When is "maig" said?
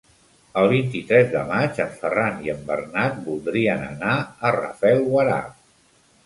1.51-1.81